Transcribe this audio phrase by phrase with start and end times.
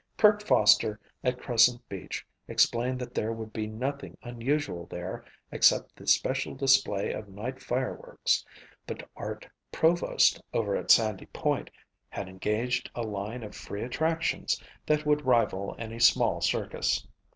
[0.17, 6.07] Kirk Foster at Crescent Beach explained that there would be nothing unusual there except the
[6.07, 8.43] special display of night fireworks
[8.87, 11.69] but Art Provost over at Sandy Point
[12.09, 17.05] had engaged a line of free attractions that would rival any small circus.